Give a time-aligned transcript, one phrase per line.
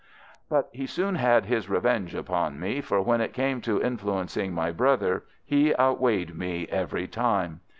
[0.49, 4.71] "But he soon had his revenge upon me, for when it came to influencing my
[4.71, 7.61] brother he outweighed me every time.